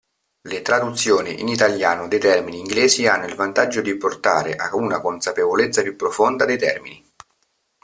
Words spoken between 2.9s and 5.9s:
hanno il vantaggio di portare a una consapevolezza